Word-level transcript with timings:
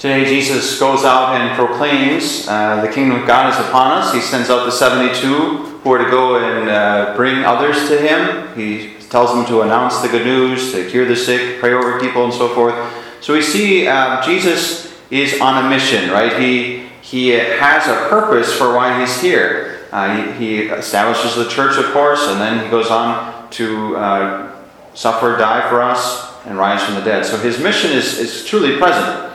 Today, 0.00 0.24
Jesus 0.24 0.80
goes 0.80 1.04
out 1.04 1.34
and 1.38 1.54
proclaims 1.54 2.48
uh, 2.48 2.80
the 2.80 2.90
kingdom 2.90 3.20
of 3.20 3.26
God 3.26 3.52
is 3.52 3.68
upon 3.68 3.92
us. 3.92 4.14
He 4.14 4.22
sends 4.22 4.48
out 4.48 4.64
the 4.64 4.72
72 4.72 5.20
who 5.26 5.92
are 5.92 6.02
to 6.02 6.10
go 6.10 6.38
and 6.38 6.70
uh, 6.70 7.14
bring 7.16 7.44
others 7.44 7.86
to 7.90 8.00
him. 8.00 8.56
He 8.56 8.94
tells 9.10 9.34
them 9.34 9.44
to 9.48 9.60
announce 9.60 10.00
the 10.00 10.08
good 10.08 10.24
news, 10.24 10.72
to 10.72 10.88
cure 10.88 11.04
the 11.04 11.14
sick, 11.14 11.60
pray 11.60 11.74
over 11.74 12.00
people, 12.00 12.24
and 12.24 12.32
so 12.32 12.48
forth. 12.54 12.74
So 13.20 13.34
we 13.34 13.42
see 13.42 13.88
uh, 13.88 14.24
Jesus 14.24 14.98
is 15.10 15.38
on 15.38 15.66
a 15.66 15.68
mission, 15.68 16.08
right? 16.08 16.40
He, 16.40 16.86
he 17.02 17.28
has 17.28 17.86
a 17.86 18.08
purpose 18.08 18.50
for 18.54 18.74
why 18.74 18.98
he's 19.00 19.20
here. 19.20 19.86
Uh, 19.92 20.16
he, 20.16 20.46
he, 20.46 20.58
establishes 20.68 21.34
the 21.34 21.46
church, 21.50 21.76
of 21.76 21.92
course, 21.92 22.26
and 22.26 22.40
then 22.40 22.64
he 22.64 22.70
goes 22.70 22.88
on 22.88 23.50
to 23.50 23.98
uh, 23.98 24.56
suffer, 24.94 25.36
die 25.36 25.68
for 25.68 25.82
us, 25.82 26.34
and 26.46 26.56
rise 26.56 26.82
from 26.82 26.94
the 26.94 27.02
dead. 27.02 27.26
So 27.26 27.36
his 27.36 27.58
mission 27.58 27.90
is, 27.90 28.18
is 28.18 28.46
truly 28.46 28.78
present. 28.78 29.29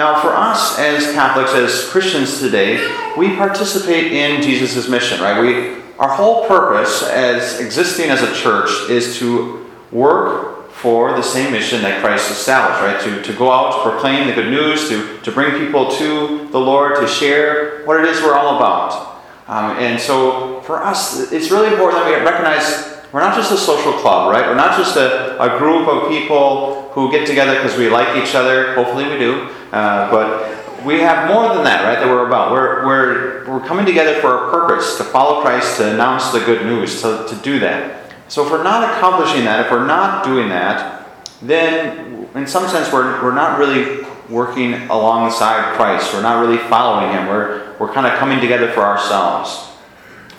Now, 0.00 0.18
for 0.22 0.30
us 0.34 0.78
as 0.78 1.12
Catholics, 1.12 1.52
as 1.52 1.86
Christians 1.90 2.40
today, 2.40 2.78
we 3.18 3.36
participate 3.36 4.12
in 4.12 4.40
Jesus' 4.40 4.88
mission, 4.88 5.20
right? 5.20 5.38
We, 5.38 5.82
our 5.98 6.08
whole 6.08 6.48
purpose 6.48 7.02
as 7.02 7.60
existing 7.60 8.08
as 8.08 8.22
a 8.22 8.34
church 8.34 8.70
is 8.88 9.18
to 9.18 9.70
work 9.92 10.70
for 10.72 11.12
the 11.12 11.22
same 11.22 11.52
mission 11.52 11.82
that 11.82 12.02
Christ 12.02 12.30
established, 12.30 12.80
right? 12.80 12.98
To, 13.14 13.30
to 13.30 13.38
go 13.38 13.52
out, 13.52 13.74
to 13.74 13.90
proclaim 13.90 14.26
the 14.26 14.32
good 14.32 14.50
news, 14.50 14.88
to, 14.88 15.20
to 15.20 15.30
bring 15.30 15.66
people 15.66 15.90
to 15.90 16.48
the 16.48 16.58
Lord, 16.58 16.96
to 17.02 17.06
share 17.06 17.84
what 17.84 18.00
it 18.00 18.06
is 18.06 18.22
we're 18.22 18.32
all 18.32 18.56
about. 18.56 19.22
Um, 19.48 19.76
and 19.76 20.00
so 20.00 20.62
for 20.62 20.82
us, 20.82 21.30
it's 21.30 21.50
really 21.50 21.68
important 21.68 22.04
that 22.04 22.18
we 22.18 22.24
recognize 22.24 23.04
we're 23.12 23.20
not 23.20 23.36
just 23.36 23.52
a 23.52 23.58
social 23.58 23.92
club, 23.92 24.32
right? 24.32 24.46
We're 24.46 24.54
not 24.54 24.78
just 24.78 24.96
a, 24.96 25.36
a 25.42 25.58
group 25.58 25.86
of 25.88 26.08
people 26.08 26.88
who 26.92 27.10
get 27.10 27.26
together 27.26 27.56
because 27.56 27.76
we 27.76 27.90
like 27.90 28.16
each 28.16 28.34
other. 28.34 28.74
Hopefully 28.76 29.04
we 29.04 29.18
do. 29.18 29.50
Uh, 29.72 30.10
but 30.10 30.84
we 30.84 31.00
have 31.00 31.28
more 31.28 31.54
than 31.54 31.64
that, 31.64 31.84
right? 31.84 31.98
That 31.98 32.08
we're 32.08 32.26
about. 32.26 32.52
We're, 32.52 32.86
we're, 32.86 33.50
we're 33.50 33.66
coming 33.66 33.86
together 33.86 34.20
for 34.20 34.48
a 34.48 34.50
purpose 34.50 34.96
to 34.98 35.04
follow 35.04 35.42
Christ, 35.42 35.76
to 35.78 35.92
announce 35.92 36.30
the 36.30 36.40
good 36.40 36.64
news, 36.66 37.02
to, 37.02 37.26
to 37.28 37.36
do 37.42 37.58
that. 37.60 38.12
So 38.28 38.44
if 38.44 38.50
we're 38.50 38.62
not 38.62 38.96
accomplishing 38.96 39.44
that, 39.44 39.66
if 39.66 39.72
we're 39.72 39.86
not 39.86 40.24
doing 40.24 40.48
that, 40.48 41.08
then 41.42 42.28
in 42.34 42.46
some 42.46 42.68
sense 42.68 42.92
we're, 42.92 43.22
we're 43.22 43.34
not 43.34 43.58
really 43.58 44.06
working 44.28 44.74
alongside 44.88 45.74
Christ. 45.76 46.14
We're 46.14 46.22
not 46.22 46.40
really 46.40 46.58
following 46.68 47.12
Him. 47.12 47.26
We're, 47.26 47.76
we're 47.78 47.92
kind 47.92 48.06
of 48.06 48.18
coming 48.18 48.40
together 48.40 48.70
for 48.72 48.82
ourselves. 48.82 49.68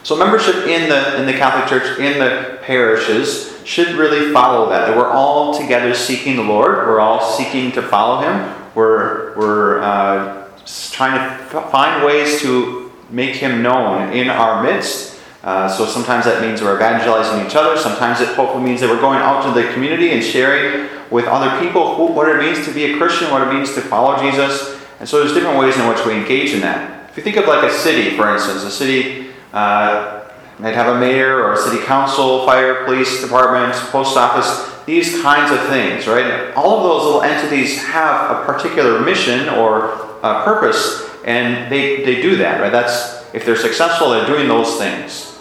So 0.04 0.16
membership 0.16 0.68
in 0.68 0.90
the 0.90 1.20
in 1.20 1.28
the 1.28 1.34
Catholic 1.34 1.70
Church, 1.70 2.00
in 2.00 2.18
the 2.18 2.58
parishes, 2.64 3.62
should 3.66 3.90
really 3.90 4.34
follow 4.34 4.70
that. 4.70 4.88
That 4.88 4.98
we're 4.98 5.12
all 5.12 5.54
together 5.60 5.94
seeking 5.94 6.38
the 6.38 6.44
Lord. 6.44 6.88
We're 6.88 7.00
all 7.00 7.38
seeking 7.38 7.72
to 7.74 7.84
follow 7.84 8.22
Him. 8.22 8.61
We're, 8.76 9.36
we're 9.38 9.82
uh, 9.82 10.50
trying 10.92 11.40
to 11.50 11.62
find 11.70 12.06
ways 12.06 12.42
to 12.42 12.92
make 13.10 13.36
Him 13.36 13.62
known 13.62 14.14
in 14.14 14.30
our 14.30 14.64
midst. 14.64 15.20
Uh, 15.44 15.68
so 15.68 15.86
sometimes 15.86 16.26
that 16.26 16.42
means 16.42 16.62
we're 16.62 16.76
evangelizing 16.76 17.46
each 17.46 17.56
other. 17.56 17.78
Sometimes 17.78 18.22
it 18.22 18.36
hopefully 18.36 18.64
means 18.64 18.82
that 18.82 18.90
we're 18.90 19.02
going 19.02 19.20
out 19.20 19.44
to 19.44 19.60
the 19.60 19.74
community 19.74 20.12
and 20.12 20.24
sharing 20.24 20.88
with 21.10 21.26
other 21.26 21.60
people 21.60 21.96
who, 21.96 22.14
what 22.14 22.30
it 22.30 22.38
means 22.38 22.66
to 22.66 22.74
be 22.74 22.94
a 22.94 22.98
Christian, 22.98 23.32
what 23.32 23.42
it 23.42 23.54
means 23.54 23.74
to 23.74 23.82
follow 23.82 24.22
Jesus. 24.22 24.80
And 25.00 25.10
so 25.10 25.20
there's 25.20 25.34
different 25.34 25.60
ways 25.60 25.78
in 25.78 25.88
which 25.88 26.06
we 26.06 26.14
engage 26.14 26.52
in 26.52 26.62
that. 26.62 27.10
If 27.10 27.18
you 27.18 27.24
think 27.24 27.38
of 27.38 27.48
like 27.48 27.70
a 27.70 27.74
city, 27.74 28.16
for 28.16 28.32
instance, 28.32 28.64
a 28.64 28.72
city 28.72 29.32
uh, 29.52 30.30
might 30.60 30.76
have 30.76 30.96
a 30.96 31.00
mayor 31.00 31.44
or 31.44 31.54
a 31.54 31.58
city 31.58 31.84
council, 31.84 32.46
fire, 32.46 32.86
police 32.86 33.22
department, 33.22 33.74
post 33.92 34.16
office 34.16 34.71
these 34.86 35.22
kinds 35.22 35.52
of 35.52 35.68
things, 35.68 36.08
right? 36.08 36.54
All 36.56 36.78
of 36.78 36.84
those 36.84 37.04
little 37.04 37.22
entities 37.22 37.84
have 37.84 38.32
a 38.32 38.46
particular 38.46 39.02
mission 39.02 39.50
or 39.50 40.12
purpose, 40.22 41.10
and 41.26 41.72
they, 41.72 42.04
they 42.04 42.22
do 42.22 42.38
that, 42.38 42.62
right? 42.62 42.72
That's 42.72 43.22
if 43.34 43.46
they're 43.46 43.56
successful, 43.56 44.10
they're 44.10 44.26
doing 44.26 44.48
those 44.48 44.78
things. 44.78 45.40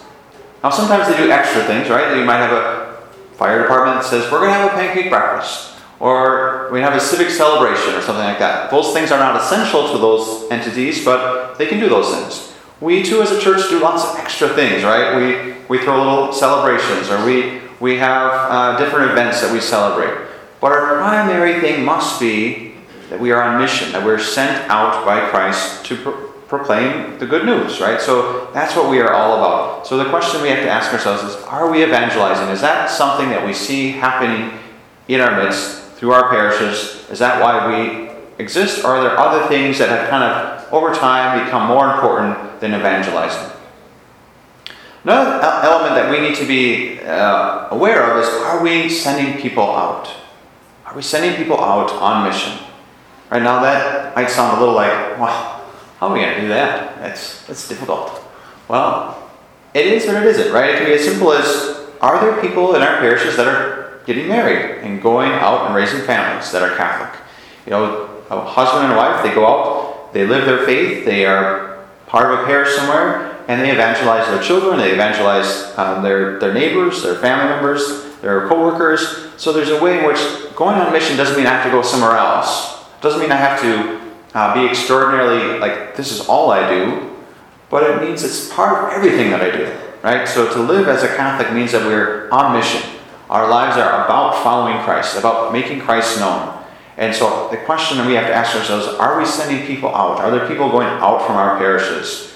Now, 0.63 0.71
sometimes 0.71 1.09
they 1.09 1.17
do 1.17 1.31
extra 1.31 1.65
things, 1.65 1.89
right? 1.89 2.17
You 2.17 2.25
might 2.25 2.39
have 2.39 2.53
a 2.53 3.03
fire 3.33 3.63
department 3.63 4.03
that 4.03 4.09
says, 4.09 4.31
We're 4.31 4.41
going 4.41 4.51
to 4.51 4.59
have 4.59 4.73
a 4.73 4.75
pancake 4.75 5.11
breakfast, 5.11 5.79
or 5.99 6.69
we 6.73 6.81
have 6.81 6.95
a 6.95 7.01
civic 7.01 7.31
celebration, 7.31 7.95
or 7.95 8.03
something 8.03 8.25
like 8.25 8.39
that. 8.39 8.71
Those 8.71 8.93
things 8.93 9.11
are 9.11 9.19
not 9.19 9.41
essential 9.41 9.91
to 9.93 9.99
those 9.99 10.51
entities, 10.51 11.05
but 11.05 11.57
they 11.57 11.67
can 11.67 11.81
do 11.81 11.89
those 11.89 12.15
things. 12.15 12.55
We 12.81 13.03
too, 13.03 13.23
as 13.23 13.31
a 13.31 13.41
church, 13.41 13.69
do 13.69 13.81
lots 13.81 14.05
of 14.05 14.17
extra 14.17 14.49
things, 14.51 14.85
right? 14.85 15.17
We, 15.17 15.55
we 15.69 15.83
throw 15.83 15.99
little 15.99 16.33
celebrations, 16.33 17.11
or 17.11 17.25
we 17.25 17.61
we 17.81 17.97
have 17.97 18.31
uh, 18.33 18.79
different 18.79 19.11
events 19.11 19.41
that 19.41 19.53
we 19.53 19.61
celebrate. 19.61 20.29
But 20.61 20.73
our 20.73 20.99
primary 20.99 21.61
thing 21.61 21.85
must 21.85 22.21
be 22.21 22.75
that 23.09 23.19
we 23.19 23.33
are 23.33 23.43
on 23.43 23.61
mission, 23.61 23.91
that 23.93 24.05
we're 24.05 24.19
sent 24.19 24.71
out 24.71 25.05
by 25.05 25.29
Christ 25.31 25.85
to 25.87 25.97
pro- 25.97 26.29
proclaim 26.47 27.19
the 27.19 27.27
good 27.27 27.47
news, 27.47 27.81
right? 27.81 28.01
So 28.01 28.51
that's 28.53 28.77
what 28.77 28.91
we 28.91 29.01
are 29.01 29.13
all 29.13 29.39
about. 29.39 29.87
So 29.87 29.97
the 29.97 30.11
question 30.11 30.43
we 30.43 30.49
have 30.49 30.63
to 30.65 30.71
ask 30.71 30.93
ourselves 30.93 31.23
is 31.23 31.37
are 31.45 31.71
we 31.71 31.83
evangelizing? 31.83 32.49
Is 32.49 32.61
that 32.61 32.91
something 32.91 33.31
that 33.31 33.45
we 33.45 33.55
see 33.55 33.93
happening 33.93 34.59
in 35.09 35.21
our 35.21 35.43
midst 35.43 35.81
through 35.93 36.13
our 36.13 36.29
parishes? 36.29 37.09
Is 37.11 37.19
that 37.21 37.41
why 37.41 37.67
we 37.67 38.11
exist? 38.43 38.85
Or 38.85 38.97
are 38.97 39.03
there 39.03 39.19
other 39.19 39.49
things 39.49 39.79
that 39.79 39.89
have 39.89 40.11
kind 40.11 40.25
of 40.25 40.73
over 40.73 40.95
time 40.95 41.45
become 41.45 41.67
more 41.67 41.93
important 41.95 42.61
than 42.61 42.75
evangelizing? 42.75 43.51
Another 45.05 45.41
element 45.67 45.95
that 45.95 46.11
we 46.11 46.21
need 46.21 46.37
to 46.37 46.47
be 46.47 47.01
uh, 47.01 47.69
aware 47.71 48.03
of 48.03 48.23
is 48.23 48.29
are 48.43 48.63
we 48.63 48.89
sending 48.91 49.41
people 49.41 49.65
out? 49.65 50.11
Are 50.85 50.95
we 50.95 51.03
sending 51.03 51.37
people 51.37 51.59
out 51.59 51.91
on 51.93 52.29
mission? 52.29 52.59
Right 53.31 53.43
now, 53.43 53.63
that 53.63 54.15
might 54.15 54.29
sound 54.29 54.57
a 54.57 54.61
little 54.61 54.75
like, 54.75 55.19
well, 55.19 55.65
how 55.99 56.09
are 56.09 56.13
we 56.13 56.21
going 56.21 56.35
to 56.35 56.41
do 56.43 56.49
that? 56.49 56.99
That's, 56.99 57.47
that's 57.47 57.69
difficult. 57.69 58.23
Well, 58.69 59.31
it 59.73 59.87
is 59.87 60.07
or 60.07 60.19
it 60.19 60.27
isn't, 60.27 60.53
right? 60.53 60.71
It 60.71 60.79
can 60.79 60.87
be 60.87 60.93
as 60.95 61.05
simple 61.05 61.33
as 61.33 61.89
are 62.01 62.21
there 62.21 62.41
people 62.43 62.75
in 62.75 62.83
our 62.83 62.99
parishes 62.99 63.37
that 63.37 63.47
are 63.47 64.01
getting 64.07 64.29
married 64.29 64.83
and 64.83 65.01
going 65.01 65.31
out 65.33 65.67
and 65.67 65.75
raising 65.75 66.01
families 66.01 66.51
that 66.53 66.63
are 66.63 66.77
Catholic? 66.77 67.21
You 67.67 67.71
know, 67.71 68.23
a 68.31 68.41
husband 68.41 68.87
and 68.87 68.97
wife, 68.97 69.23
they 69.23 69.35
go 69.35 69.47
out, 69.47 70.13
they 70.13 70.27
live 70.27 70.45
their 70.45 70.67
faith, 70.67 71.05
they 71.05 71.25
are 71.25 71.85
part 72.07 72.33
of 72.33 72.41
a 72.41 72.45
parish 72.45 72.75
somewhere, 72.75 73.30
and 73.51 73.61
they 73.61 73.73
evangelize 73.73 74.29
their 74.29 74.41
children, 74.41 74.79
they 74.79 74.93
evangelize 74.93 75.77
um, 75.77 76.05
their, 76.05 76.39
their 76.39 76.55
neighbors, 76.55 77.03
their 77.03 77.17
family 77.17 77.53
members, 77.53 78.15
their 78.21 78.47
co-workers. 78.47 79.29
So 79.39 79.53
there's 79.53 79.71
a 79.71 79.83
way 79.83 79.99
in 79.99 80.05
which 80.05 80.21
going 80.55 80.77
on 80.77 80.93
mission 80.93 81.17
doesn't 81.17 81.37
mean 81.37 81.49
I 81.49 81.55
have 81.55 81.65
to 81.65 81.71
go 81.73 81.83
somewhere 81.83 82.17
else. 82.17 82.81
It 82.97 83.03
doesn't 83.03 83.19
mean 83.19 83.33
I 83.33 83.37
have 83.37 83.61
to 83.63 84.39
uh, 84.39 84.55
be 84.55 84.71
extraordinarily 84.71 85.59
like 85.59 85.97
this 85.97 86.13
is 86.13 86.29
all 86.29 86.53
I 86.53 86.71
do, 86.71 87.11
but 87.71 87.83
it 87.91 88.01
means 88.01 88.23
it's 88.23 88.53
part 88.53 88.85
of 88.85 88.93
everything 88.93 89.31
that 89.31 89.41
I 89.41 89.51
do. 89.51 89.77
Right? 90.05 90.29
So 90.29 90.53
to 90.55 90.61
live 90.61 90.87
as 90.87 91.03
a 91.03 91.09
Catholic 91.09 91.53
means 91.53 91.73
that 91.73 91.85
we're 91.85 92.31
on 92.31 92.57
mission. 92.57 92.89
Our 93.29 93.51
lives 93.51 93.77
are 93.77 94.05
about 94.05 94.45
following 94.45 94.81
Christ, 94.85 95.19
about 95.19 95.53
making 95.53 95.81
Christ 95.81 96.21
known. 96.21 96.57
And 96.97 97.13
so 97.13 97.49
the 97.51 97.57
question 97.57 97.99
that 97.99 98.07
we 98.07 98.15
have 98.15 98.29
to 98.29 98.33
ask 98.33 98.55
ourselves 98.55 98.87
are 98.87 99.19
we 99.19 99.27
sending 99.27 99.67
people 99.67 99.89
out? 99.89 100.21
Are 100.21 100.31
there 100.31 100.47
people 100.47 100.71
going 100.71 100.87
out 100.87 101.27
from 101.27 101.35
our 101.35 101.59
parishes? 101.59 102.31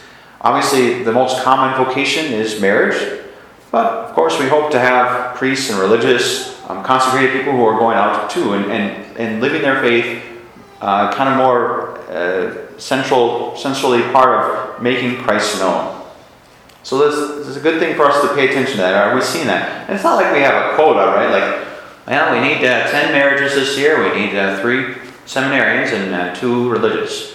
Obviously, 0.45 1.03
the 1.03 1.13
most 1.13 1.43
common 1.43 1.75
vocation 1.83 2.27
is 2.27 2.61
marriage, 2.61 3.23
but 3.71 3.87
of 3.87 4.13
course, 4.13 4.39
we 4.39 4.47
hope 4.47 4.71
to 4.73 4.79
have 4.79 5.35
priests 5.37 5.71
and 5.71 5.79
religious, 5.79 6.63
um, 6.69 6.85
consecrated 6.85 7.33
people 7.33 7.53
who 7.53 7.65
are 7.65 7.79
going 7.79 7.97
out 7.97 8.29
too 8.29 8.53
and, 8.53 8.71
and, 8.71 9.17
and 9.17 9.41
living 9.41 9.63
their 9.63 9.81
faith 9.81 10.23
uh, 10.83 11.11
kind 11.15 11.31
of 11.31 11.39
more 11.39 11.99
uh, 12.11 12.79
central, 12.79 13.57
centrally 13.57 14.03
part 14.13 14.45
of 14.45 14.83
making 14.83 15.17
Christ 15.23 15.59
known. 15.61 16.03
So 16.83 16.99
this, 16.99 17.39
this, 17.39 17.49
is 17.49 17.57
a 17.57 17.61
good 17.61 17.81
thing 17.81 17.97
for 17.97 18.05
us 18.05 18.21
to 18.21 18.35
pay 18.35 18.51
attention 18.51 18.77
to 18.77 18.83
that. 18.83 19.09
Are 19.09 19.15
we 19.15 19.23
seeing 19.23 19.47
that? 19.47 19.89
And 19.89 19.95
it's 19.95 20.05
not 20.05 20.17
like 20.17 20.31
we 20.35 20.41
have 20.41 20.73
a 20.73 20.77
quota, 20.77 21.07
right? 21.17 21.31
Like, 21.31 21.67
well, 22.07 22.35
we 22.35 22.47
need 22.47 22.59
uh, 22.59 22.91
10 22.91 23.13
marriages 23.13 23.55
this 23.55 23.79
year, 23.79 24.03
we 24.03 24.15
need 24.21 24.37
uh, 24.37 24.61
three 24.61 24.95
seminarians 25.25 25.95
and 25.95 26.15
uh, 26.15 26.35
two 26.35 26.69
religious 26.69 27.34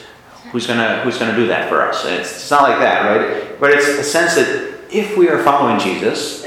who's 0.52 0.68
gonna 0.68 1.02
who's 1.02 1.18
gonna 1.18 1.36
do 1.36 1.48
that 1.48 1.70
for 1.70 1.82
us? 1.82 2.06
It's, 2.06 2.32
it's 2.32 2.52
not 2.52 2.64
like 2.64 2.80
that, 2.80 3.06
right? 3.06 3.60
But 3.60 3.72
it's 3.72 3.88
a 3.88 4.04
sense 4.04 4.36
that 4.36 4.80
if 4.92 5.18
we 5.18 5.30
are 5.30 5.44
following 5.44 5.80
Jesus, 5.80 6.46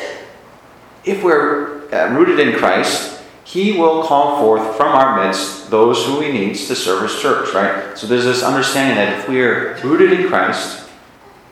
if 1.04 1.22
we're 1.22 1.88
uh, 1.93 2.08
rooted 2.12 2.38
in 2.40 2.58
Christ, 2.58 3.20
He 3.44 3.72
will 3.72 4.04
call 4.04 4.40
forth 4.40 4.76
from 4.76 4.94
our 4.94 5.25
midst 5.25 5.70
those 5.70 6.04
who 6.06 6.20
He 6.20 6.32
needs 6.32 6.66
to 6.69 6.75
serve 6.75 7.02
His 7.02 7.20
church, 7.20 7.54
right? 7.54 7.96
So 7.96 8.06
there's 8.06 8.25
this 8.25 8.43
understanding 8.43 8.96
that 8.96 9.20
if 9.20 9.28
we 9.28 9.43
are 9.43 9.78
rooted 9.82 10.19
in 10.19 10.28
Christ, 10.28 10.88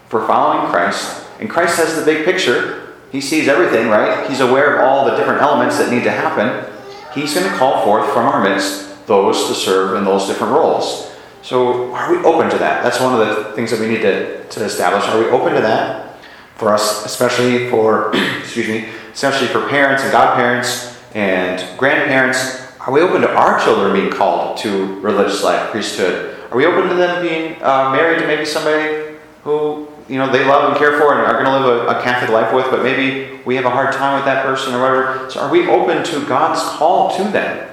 for 0.08 0.26
following 0.26 0.70
Christ, 0.70 1.24
and 1.38 1.48
Christ 1.48 1.76
has 1.76 1.96
the 1.96 2.04
big 2.04 2.24
picture, 2.24 2.94
He 3.12 3.20
sees 3.20 3.48
everything, 3.48 3.88
right? 3.88 4.28
He's 4.28 4.40
aware 4.40 4.76
of 4.76 4.84
all 4.84 5.04
the 5.04 5.16
different 5.16 5.40
elements 5.40 5.78
that 5.78 5.90
need 5.90 6.04
to 6.04 6.10
happen. 6.10 6.70
He's 7.14 7.34
going 7.34 7.50
to 7.50 7.56
call 7.56 7.84
forth 7.84 8.12
from 8.12 8.26
our 8.26 8.42
midst 8.42 9.06
those 9.06 9.48
to 9.48 9.54
serve 9.54 9.96
in 9.96 10.04
those 10.04 10.26
different 10.26 10.52
roles. 10.52 11.09
So, 11.42 11.92
are 11.94 12.10
we 12.12 12.18
open 12.22 12.50
to 12.50 12.58
that? 12.58 12.82
That's 12.82 13.00
one 13.00 13.18
of 13.18 13.26
the 13.26 13.52
things 13.54 13.70
that 13.70 13.80
we 13.80 13.88
need 13.88 14.02
to, 14.02 14.46
to 14.46 14.64
establish. 14.64 15.04
Are 15.08 15.18
we 15.18 15.30
open 15.30 15.54
to 15.54 15.60
that? 15.62 16.16
For 16.56 16.72
us, 16.74 17.06
especially 17.06 17.70
for, 17.70 18.14
excuse 18.40 18.68
me, 18.68 18.88
especially 19.12 19.48
for 19.48 19.66
parents 19.68 20.02
and 20.02 20.12
godparents 20.12 21.00
and 21.14 21.78
grandparents, 21.78 22.60
Are 22.80 22.92
we 22.92 23.00
open 23.02 23.20
to 23.22 23.34
our 23.34 23.60
children 23.62 23.92
being 23.92 24.10
called 24.10 24.56
to 24.58 25.00
religious 25.00 25.42
life, 25.44 25.70
priesthood? 25.70 26.34
Are 26.50 26.56
we 26.56 26.66
open 26.66 26.88
to 26.88 26.94
them 26.94 27.22
being 27.22 27.62
uh, 27.62 27.90
married 27.90 28.20
to 28.20 28.26
maybe 28.26 28.44
somebody 28.44 29.16
who 29.44 29.88
you 30.08 30.18
know 30.18 30.32
they 30.32 30.44
love 30.44 30.70
and 30.70 30.78
care 30.78 30.98
for 30.98 31.14
and 31.14 31.26
are 31.26 31.42
going 31.42 31.44
to 31.44 31.68
live 31.68 31.86
a, 31.86 31.98
a 31.98 32.02
Catholic 32.02 32.30
life 32.30 32.52
with, 32.54 32.66
but 32.70 32.82
maybe 32.82 33.40
we 33.44 33.54
have 33.56 33.64
a 33.64 33.70
hard 33.70 33.92
time 33.92 34.16
with 34.16 34.24
that 34.24 34.44
person 34.44 34.74
or 34.74 34.80
whatever? 34.80 35.30
So 35.30 35.40
are 35.40 35.50
we 35.50 35.68
open 35.68 36.02
to 36.04 36.26
God's 36.26 36.60
call 36.76 37.16
to 37.16 37.24
them? 37.24 37.68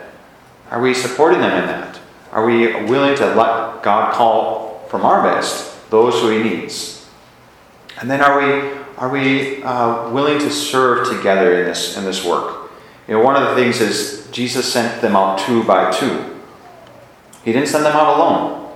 Are 0.72 0.82
we 0.82 0.94
supporting 0.94 1.40
them 1.40 1.62
in 1.62 1.68
that? 1.68 1.97
Are 2.32 2.46
we 2.46 2.84
willing 2.86 3.16
to 3.18 3.26
let 3.26 3.84
God 3.84 4.14
call 4.14 4.86
from 4.90 5.06
our 5.06 5.24
midst 5.24 5.90
those 5.90 6.16
who 6.22 6.30
He 6.30 6.44
needs? 6.44 7.08
And 8.00 8.10
then 8.10 8.22
are 8.22 8.40
we 8.40 8.78
are 8.98 9.10
we 9.10 9.62
uh, 9.64 10.10
willing 10.10 10.40
to 10.40 10.50
serve 10.50 11.08
together 11.08 11.60
in 11.60 11.66
this 11.66 11.98
in 11.98 12.04
this 12.04 12.24
work? 12.26 12.72
You 13.08 13.16
know, 13.16 13.24
one 13.24 13.42
of 13.42 13.50
the 13.50 13.56
things 13.56 13.80
is 13.80 14.28
Jesus 14.32 14.72
sent 14.72 15.02
them 15.02 15.16
out 15.16 15.40
two 15.40 15.64
by 15.64 15.92
two. 15.92 16.36
He 17.46 17.54
didn't 17.54 17.70
send 17.70 17.86
them 17.86 17.96
out 17.96 18.18
alone. 18.18 18.74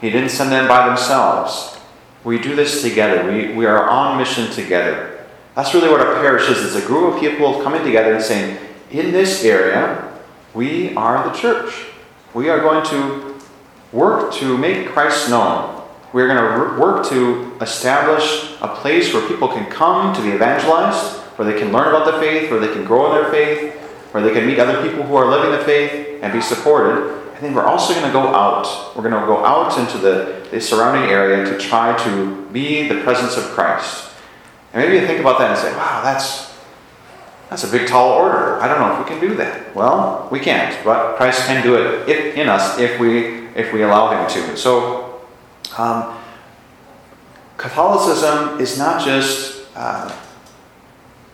He 0.00 0.10
didn't 0.10 0.30
send 0.30 0.50
them 0.50 0.68
by 0.68 0.86
themselves. 0.86 1.78
We 2.24 2.38
do 2.38 2.56
this 2.56 2.82
together. 2.82 3.30
We, 3.30 3.52
we 3.52 3.66
are 3.66 3.88
on 3.88 4.18
mission 4.18 4.50
together. 4.50 5.26
That's 5.54 5.74
really 5.74 5.88
what 5.88 6.00
a 6.00 6.14
parish 6.20 6.48
is. 6.48 6.64
It's 6.64 6.84
a 6.84 6.86
group 6.86 7.14
of 7.14 7.20
people 7.20 7.62
coming 7.62 7.84
together 7.84 8.14
and 8.14 8.22
saying, 8.22 8.58
in 8.90 9.12
this 9.12 9.44
area, 9.44 10.12
we 10.54 10.94
are 10.94 11.28
the 11.28 11.34
church. 11.36 11.86
We 12.36 12.50
are 12.50 12.60
going 12.60 12.84
to 12.88 13.34
work 13.92 14.30
to 14.34 14.58
make 14.58 14.88
Christ 14.88 15.30
known. 15.30 15.82
We're 16.12 16.28
going 16.28 16.36
to 16.36 16.78
work 16.78 17.08
to 17.08 17.56
establish 17.62 18.52
a 18.60 18.68
place 18.76 19.14
where 19.14 19.26
people 19.26 19.48
can 19.48 19.64
come 19.70 20.14
to 20.14 20.20
be 20.20 20.32
evangelized, 20.32 21.16
where 21.38 21.50
they 21.50 21.58
can 21.58 21.72
learn 21.72 21.88
about 21.88 22.04
the 22.04 22.20
faith, 22.20 22.50
where 22.50 22.60
they 22.60 22.70
can 22.74 22.84
grow 22.84 23.06
in 23.06 23.22
their 23.22 23.30
faith, 23.30 23.74
where 24.12 24.22
they 24.22 24.34
can 24.34 24.46
meet 24.46 24.58
other 24.58 24.86
people 24.86 25.02
who 25.02 25.16
are 25.16 25.30
living 25.30 25.50
the 25.50 25.64
faith 25.64 26.22
and 26.22 26.30
be 26.30 26.42
supported. 26.42 27.10
And 27.36 27.42
then 27.42 27.54
we're 27.54 27.64
also 27.64 27.94
going 27.94 28.04
to 28.04 28.12
go 28.12 28.26
out. 28.26 28.94
We're 28.94 29.08
going 29.08 29.18
to 29.18 29.26
go 29.26 29.42
out 29.42 29.78
into 29.78 29.96
the, 29.96 30.46
the 30.50 30.60
surrounding 30.60 31.08
area 31.08 31.42
to 31.42 31.56
try 31.56 31.96
to 32.04 32.46
be 32.52 32.86
the 32.86 33.00
presence 33.00 33.38
of 33.38 33.44
Christ. 33.44 34.10
And 34.74 34.82
maybe 34.82 35.00
you 35.00 35.06
think 35.06 35.20
about 35.20 35.38
that 35.38 35.52
and 35.52 35.58
say, 35.58 35.74
wow, 35.74 36.02
that's, 36.04 36.54
that's 37.50 37.64
a 37.64 37.70
big 37.70 37.86
tall 37.86 38.12
order. 38.12 38.60
I 38.60 38.68
don't 38.68 38.80
know 38.80 38.92
if 38.92 38.98
we 38.98 39.14
can 39.14 39.20
do 39.20 39.36
that. 39.36 39.74
Well, 39.74 40.28
we 40.30 40.40
can't, 40.40 40.76
but 40.84 41.16
Christ 41.16 41.46
can 41.46 41.62
do 41.62 41.76
it 41.76 42.08
if, 42.08 42.36
in 42.36 42.48
us 42.48 42.78
if 42.78 42.98
we, 42.98 43.46
if 43.54 43.72
we 43.72 43.82
allow 43.82 44.10
Him 44.10 44.28
to. 44.30 44.56
So, 44.56 45.20
um, 45.78 46.16
Catholicism 47.56 48.60
is 48.60 48.78
not 48.78 49.04
just 49.04 49.66
uh, 49.74 50.14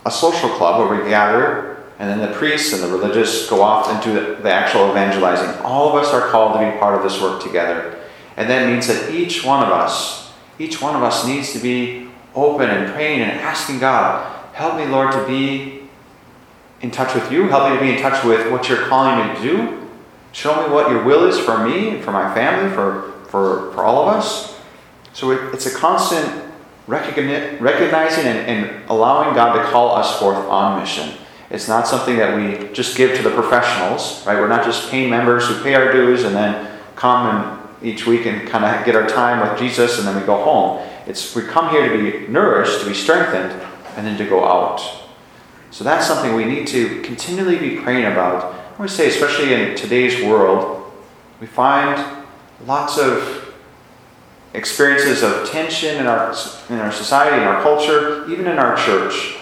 a 0.05 0.11
social 0.11 0.51
club 0.51 0.79
where 0.89 1.03
we 1.03 1.09
gather 1.09 1.73
and 1.99 2.09
then 2.11 2.19
the 2.19 2.37
priests 2.37 2.73
and 2.73 2.83
the 2.83 2.89
religious 2.89 3.49
go 3.49 3.63
off 3.63 3.89
and 3.89 4.03
do 4.03 4.13
the, 4.13 4.43
the 4.43 4.53
actual 4.53 4.91
evangelizing. 4.91 5.61
All 5.63 5.89
of 5.89 6.03
us 6.03 6.13
are 6.13 6.29
called 6.31 6.55
to 6.55 6.59
be 6.59 6.79
part 6.79 6.95
of 6.97 7.03
this 7.03 7.21
work 7.21 7.43
together. 7.43 7.99
And 8.37 8.51
that 8.51 8.69
means 8.69 8.89
that 8.89 9.13
each 9.13 9.45
one 9.45 9.63
of 9.63 9.71
us, 9.71 10.33
each 10.59 10.83
one 10.83 10.97
of 10.97 11.03
us 11.03 11.27
needs 11.27 11.53
to 11.53 11.59
be 11.59 12.09
open 12.35 12.71
and 12.71 12.93
praying 12.93 13.21
and 13.21 13.31
asking 13.31 13.79
God, 13.79 14.27
help 14.53 14.77
me, 14.77 14.87
Lord, 14.87 15.13
to 15.13 15.27
be 15.27 15.82
in 16.83 16.91
touch 16.91 17.15
with 17.15 17.31
you. 17.33 17.49
Help 17.49 17.71
me 17.71 17.77
to 17.77 17.83
be 17.83 17.97
in 17.97 18.03
touch 18.03 18.25
with 18.25 18.51
what 18.51 18.69
you're 18.69 18.87
calling 18.87 19.27
me 19.27 19.35
to 19.37 19.43
do. 19.43 19.89
Show 20.33 20.67
me 20.67 20.73
what 20.73 20.91
your 20.91 21.05
will 21.05 21.25
is 21.27 21.39
for 21.39 21.67
me 21.67 22.01
for 22.01 22.11
my 22.11 22.35
family, 22.35 22.75
for, 22.75 23.13
for, 23.29 23.73
for 23.73 23.85
all 23.85 24.09
of 24.09 24.17
us. 24.17 24.59
So 25.13 25.31
it, 25.31 25.55
it's 25.55 25.67
a 25.67 25.75
constant 25.75 26.43
recognizing 26.89 28.27
and, 28.27 28.39
and 28.39 28.91
allowing 28.91 29.35
God 29.35 29.55
to 29.55 29.71
call 29.71 29.95
us 29.95 30.19
forth 30.19 30.39
on 30.39 30.81
mission. 30.81 31.15
It's 31.51 31.69
not 31.69 31.87
something 31.87 32.17
that 32.17 32.35
we 32.35 32.73
just 32.73 32.97
give 32.97 33.17
to 33.17 33.23
the 33.23 33.31
professionals, 33.31 34.27
right? 34.27 34.39
We're 34.39 34.49
not 34.49 34.65
just 34.65 34.91
paying 34.91 35.11
members 35.11 35.47
who 35.47 35.63
pay 35.63 35.75
our 35.75 35.93
dues 35.93 36.25
and 36.25 36.35
then 36.35 36.81
come 36.97 37.27
and 37.37 37.63
each 37.87 38.07
week 38.07 38.27
and 38.27 38.49
kind 38.49 38.65
of 38.65 38.85
get 38.87 38.95
our 38.95 39.07
time 39.07 39.47
with 39.47 39.59
Jesus 39.59 39.99
and 39.99 40.09
then 40.09 40.19
we 40.19 40.27
go 40.27 40.43
home. 40.43 40.87
It's 41.07 41.35
we 41.35 41.43
come 41.43 41.71
here 41.71 41.89
to 41.89 42.11
be 42.11 42.27
nourished, 42.29 42.81
to 42.81 42.87
be 42.87 42.95
strengthened, 42.95 43.61
and 43.97 44.07
then 44.07 44.17
to 44.19 44.25
go 44.25 44.45
out. 44.45 45.02
So 45.73 45.85
that's 45.85 46.07
something 46.07 46.35
we 46.35 46.45
need 46.45 46.67
to 46.69 47.01
continually 47.01 47.59
be 47.59 47.77
praying 47.77 48.05
about. 48.05 48.55
I 48.79 48.81
would 48.83 48.91
say, 48.91 49.09
especially 49.09 49.55
in 49.55 49.75
today's 49.75 50.23
world, 50.23 50.93
we 51.41 51.47
find 51.47 52.25
lots 52.67 52.99
of 52.99 53.55
experiences 54.53 55.23
of 55.23 55.49
tension 55.49 55.97
in 55.97 56.07
our, 56.07 56.35
in 56.69 56.79
our 56.79 56.93
society, 56.93 57.37
in 57.37 57.49
our 57.49 57.63
culture, 57.63 58.31
even 58.31 58.47
in 58.47 58.59
our 58.59 58.77
church. 58.77 59.37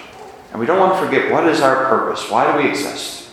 And 0.53 0.61
we 0.61 0.67
don't 0.67 0.79
want 0.79 0.95
to 0.95 1.05
forget 1.05 1.33
what 1.33 1.49
is 1.49 1.61
our 1.61 1.87
purpose? 1.87 2.31
Why 2.31 2.51
do 2.51 2.63
we 2.63 2.69
exist? 2.69 3.29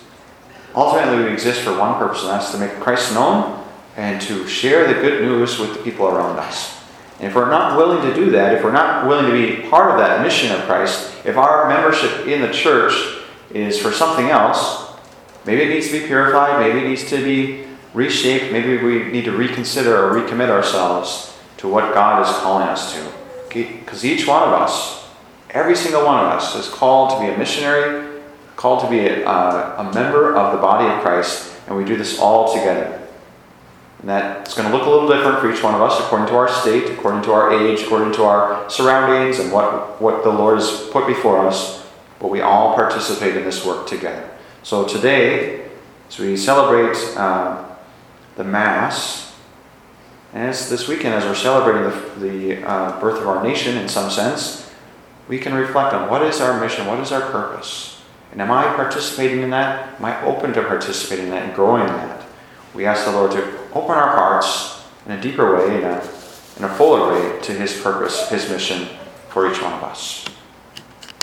Ultimately, 0.76 1.26
we 1.26 1.32
exist 1.32 1.62
for 1.62 1.78
one 1.78 2.00
purpose, 2.00 2.22
and 2.22 2.32
that's 2.32 2.52
to 2.52 2.58
make 2.58 2.72
Christ 2.80 3.14
known 3.14 3.64
and 3.96 4.20
to 4.24 4.48
share 4.48 4.88
the 4.88 5.00
good 5.00 5.22
news 5.22 5.60
with 5.60 5.74
the 5.74 5.84
people 5.84 6.08
around 6.08 6.40
us. 6.40 6.77
And 7.20 7.28
if 7.28 7.36
we're 7.36 7.50
not 7.50 7.78
willing 7.78 8.02
to 8.10 8.14
do 8.14 8.32
that, 8.32 8.54
if 8.54 8.64
we're 8.64 8.72
not 8.72 9.08
willing 9.08 9.26
to 9.26 9.32
be 9.32 9.68
part 9.70 9.92
of 9.92 9.98
that 9.98 10.22
mission 10.22 10.52
of 10.52 10.62
Christ, 10.66 11.14
if 11.26 11.38
our 11.38 11.68
membership 11.68 12.28
in 12.28 12.42
the 12.42 12.52
church 12.52 12.94
is 13.52 13.80
for 13.80 13.92
something 13.92 14.28
else, 14.28 14.96
maybe 15.46 15.64
it 15.64 15.70
needs 15.70 15.88
to 15.88 16.00
be 16.00 16.06
purified, 16.06 16.60
maybe 16.60 16.86
it 16.86 16.88
needs 16.88 17.10
to 17.10 17.24
be 17.24 17.66
reshaped, 17.94 18.52
maybe 18.52 18.78
we 18.78 19.12
need 19.12 19.26
to 19.26 19.32
reconsider 19.32 20.06
or 20.06 20.14
recommit 20.14 20.50
ourselves 20.50 21.36
to 21.58 21.68
what 21.68 21.94
God 21.94 22.22
is 22.22 22.36
calling 22.38 22.68
us 22.68 22.94
to. 22.94 23.12
Because 23.50 24.06
each 24.06 24.28
one 24.28 24.44
of 24.44 24.54
us 24.54 24.98
Every 25.52 25.76
single 25.76 26.06
one 26.06 26.26
of 26.26 26.32
us 26.32 26.56
is 26.56 26.68
called 26.68 27.12
to 27.12 27.20
be 27.20 27.34
a 27.34 27.38
missionary, 27.38 28.22
called 28.58 28.82
to 28.82 28.90
be 28.90 29.00
a, 29.00 29.26
uh, 29.26 29.76
a 29.88 29.94
member 29.94 30.36
of 30.36 30.52
the 30.52 30.58
body 30.58 30.94
of 30.94 31.02
Christ, 31.02 31.56
and 31.68 31.78
we 31.78 31.86
do 31.86 31.96
this 31.96 32.20
all 32.20 32.54
together. 32.54 33.07
And 34.00 34.10
that's 34.10 34.54
going 34.54 34.70
to 34.70 34.76
look 34.76 34.86
a 34.86 34.90
little 34.90 35.08
different 35.08 35.40
for 35.40 35.52
each 35.52 35.64
one 35.64 35.74
of 35.74 35.82
us 35.82 36.00
according 36.00 36.28
to 36.28 36.36
our 36.36 36.48
state, 36.48 36.90
according 36.90 37.24
to 37.24 37.32
our 37.32 37.52
age, 37.52 37.82
according 37.82 38.14
to 38.14 38.24
our 38.24 38.70
surroundings, 38.70 39.40
and 39.40 39.52
what, 39.52 40.00
what 40.00 40.24
the 40.24 40.30
Lord 40.30 40.60
has 40.60 40.88
put 40.92 41.08
before 41.08 41.48
us. 41.48 41.88
But 42.20 42.30
we 42.30 42.42
all 42.42 42.76
participate 42.76 43.36
in 43.36 43.44
this 43.44 43.66
work 43.66 43.88
together. 43.88 44.30
So 44.62 44.86
today, 44.88 45.68
as 46.08 46.20
we 46.20 46.38
celebrate 46.38 46.96
uh, 47.18 47.66
the 48.36 48.44
Mass, 48.44 49.36
and 50.34 50.54
this 50.54 50.88
weekend, 50.88 51.16
as 51.16 51.24
we're 51.24 51.36
celebrating 51.36 51.84
the, 51.84 52.28
the 52.28 52.68
uh, 52.68 53.00
birth 53.00 53.20
of 53.20 53.28
our 53.28 53.44
nation 53.44 53.78
in 53.78 53.90
some 53.90 54.12
sense, 54.12 54.70
we 55.28 55.40
can 55.40 55.54
reflect 55.54 55.94
on 55.94 56.10
what 56.10 56.22
is 56.22 56.40
our 56.40 56.60
mission, 56.60 56.86
what 56.86 57.00
is 57.00 57.12
our 57.12 57.32
purpose, 57.32 58.02
and 58.32 58.42
am 58.42 58.52
I 58.52 58.64
participating 58.76 59.42
in 59.42 59.50
that? 59.52 59.96
Am 60.00 60.06
I 60.06 60.22
open 60.24 60.54
to 60.54 60.62
participating 60.64 61.26
in 61.26 61.32
that 61.32 61.44
and 61.44 61.56
growing 61.56 61.82
in 61.82 61.88
that? 61.88 62.26
We 62.74 62.86
ask 62.86 63.06
the 63.06 63.12
Lord 63.12 63.32
to 63.32 63.67
open 63.78 63.96
our 63.96 64.16
hearts 64.16 64.84
in 65.06 65.12
a 65.14 65.22
deeper 65.22 65.56
way, 65.56 65.78
in 65.78 65.84
a, 65.84 65.98
in 66.58 66.64
a 66.64 66.76
fuller 66.76 67.12
way, 67.12 67.42
to 67.42 67.54
His 67.54 67.80
purpose, 67.82 68.30
His 68.30 68.50
mission 68.50 68.88
for 69.30 69.52
each 69.52 69.62
one 69.62 69.74
of 69.74 69.84
us. 69.84 70.26